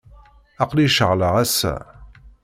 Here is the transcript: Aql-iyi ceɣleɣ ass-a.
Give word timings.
Aql-iyi 0.63 0.89
ceɣleɣ 0.95 1.33
ass-a. 1.43 1.75